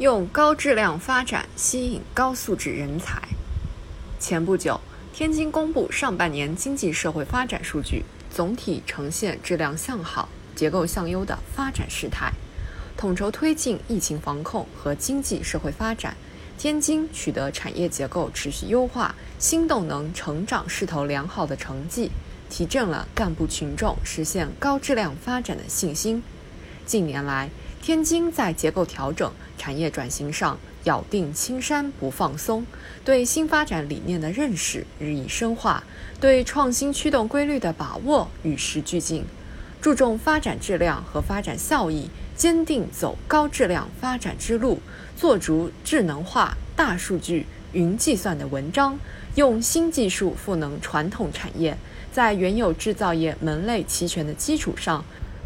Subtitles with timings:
[0.00, 3.22] 用高质量发展吸引高素质人才。
[4.18, 4.80] 前不久，
[5.12, 12.32] 天津公布上半年经济社会发展数据，总体呈现质量向好、结构向优的发展势态。
[12.96, 16.16] 统筹推进疫情防控和经济社会发展，
[16.58, 22.10] 天津取得产业结构持续优化、新动能成长势头良好的成绩，
[22.50, 26.20] 提振了干部群众实现高质量发展的信心。
[26.84, 27.48] 近年来，
[27.84, 32.64] 天津在结构调整、产业转型上咬定青山不放松，
[33.04, 35.84] 对新发展理念的认识日益深化，
[36.18, 39.26] 对创新驱动规律的把握与时俱进，
[39.82, 44.80] 注重发展质量和发展效益，坚定走高质量发展之路，
[45.14, 48.98] 做足智能化、大数据、云计算的文章，
[49.34, 51.76] 用新技术赋能传统产业，
[52.10, 55.04] 在原有制造业门类齐全的基础上。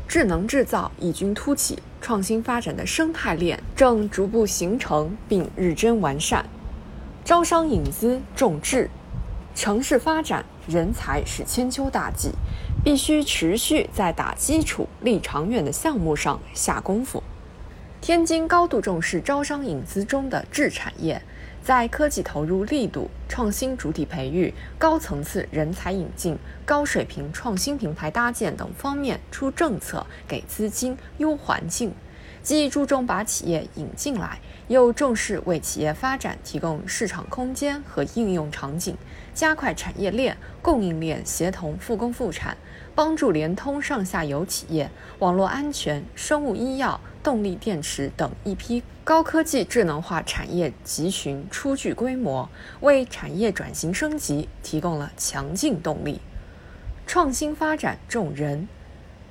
[0.08, 6.46] 智能制造异军突起，创新发展的生态链正逐步形成并日臻完善。
[7.26, 8.88] 招商引资重智，
[9.54, 12.30] 城市发展人才是千秋大计，
[12.82, 17.22] 必须持续在打基础、立长远的项目上下功夫。
[18.08, 21.20] 天津高度重视招商引资中的智产业。
[21.62, 26.34] 在科技投入力度、创新主体培育、高层次人才引进、
[26.64, 31.92] 高水平创新平台搭建等方面出政策、给资金、优环境，
[32.42, 38.96] 既注重把企业引进来，又重视为企业发展提供市场空间和应用场景，
[39.34, 42.56] 加快产业链、供应链协同复工复产，
[42.94, 47.00] 帮助联通上下游企业、网络安全、生物医药。
[47.20, 52.48] 动力电池等一批高科技智能化产业集群初具规模，
[52.80, 56.22] 为产业转型升级提供了强劲动力。
[57.06, 58.66] 创新发展重人，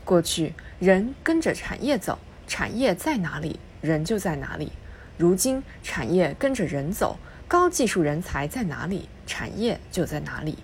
[0.04, 4.70] 过去人跟着产业走，产业在哪里，人就在哪里；
[5.18, 10.58] 如今产业跟着人走，高技术人才在哪里，产业就在哪里。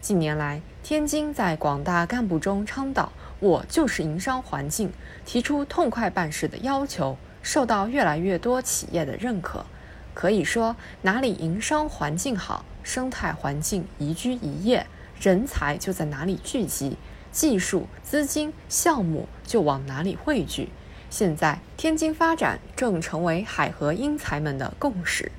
[0.00, 3.12] 近年来，天津在广大干部中倡导。
[3.40, 4.92] 我就是营商环境，
[5.24, 9.64] 提出痛快办事的要求，受到越来越多企业的认可。
[10.12, 14.86] 可以说，哪里营商环境好，生态环境宜居宜业，
[15.18, 16.98] 人才就在哪里聚集，
[17.32, 20.68] 技术、资金、项目就往哪里汇聚。
[21.10, 25.30] 现在，天津发展正成为海河英才们的共识，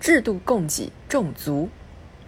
[0.00, 1.68] 制度供给重足。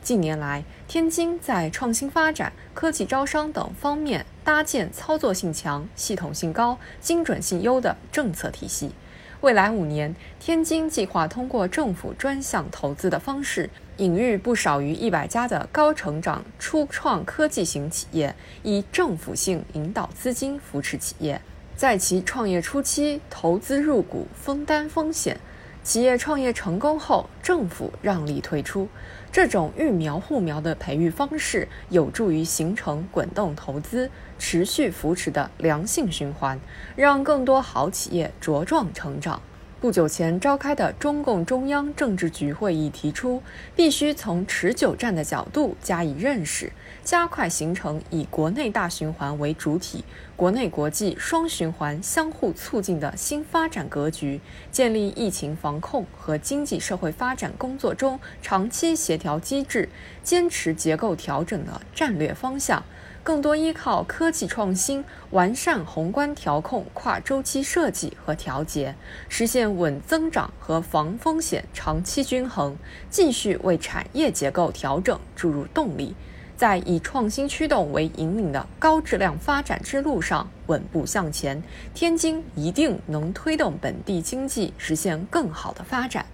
[0.03, 8.93] 近年来，天津在创新发展、科技招商等方面搭建操作性强、系统性高、精准性优的政策体系。
[9.41, 21.41] 未来五年，天津计划通过政府专项投资的方式，引入不少于一百家的高成长初创科技型企业，以政府性引导资金扶持企业，
[21.79, 25.39] 在其创业初期投资入股，分担风险。
[25.85, 28.89] 企业创业成功后，政府让利退出，
[29.31, 36.59] 这种育苗护苗的培育方式，有助于形成滚动投资、持续扶持的良性循环，
[36.97, 39.41] 让更多好企业茁壮成长。
[39.81, 43.41] 不久前召开的中共中央政治局会议提出，
[43.77, 46.73] 必须从持久战的角度加以认识，
[47.05, 50.03] 加快形成以国内大循环为主体、
[50.35, 54.41] 国内国际双循环相互促进的新发展格局，
[54.73, 59.89] 建立疫情防控和经济社会发展工作中长期协调机制，
[60.25, 62.83] 坚持结构调整的战略方向。
[63.23, 68.95] 更多依靠科技创新，完善宏观调控跨周期设计和调节，
[69.29, 72.77] 实现稳增长和防风险长期均衡。
[73.11, 76.15] 继续为产业结构调整注入动力，
[76.57, 81.63] 在以创新驱动为引领的高质量发展之路上稳步向前。
[81.93, 86.25] 天津一定能推动本地经济实现更好的发展。